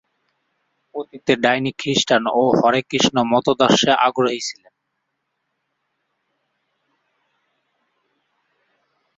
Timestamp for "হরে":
2.59-2.81